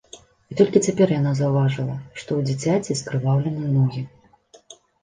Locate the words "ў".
2.41-2.49